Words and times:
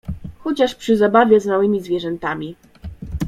Chociaż 0.39 0.75
przy 0.75 0.97
zabawie 0.97 1.39
z 1.39 1.45
małymi 1.45 1.81
zwie 1.81 1.99
rzętami. 1.99 2.55